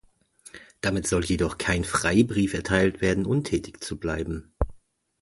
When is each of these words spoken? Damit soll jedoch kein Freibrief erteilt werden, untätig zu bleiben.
Damit 0.81 1.05
soll 1.05 1.25
jedoch 1.25 1.59
kein 1.59 1.83
Freibrief 1.83 2.55
erteilt 2.55 3.01
werden, 3.01 3.23
untätig 3.27 3.83
zu 3.83 3.99
bleiben. 3.99 4.51